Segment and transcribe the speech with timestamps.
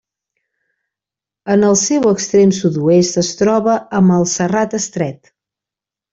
[1.55, 5.33] En el seu extrem sud-oest es troba amb el Serrat Estret.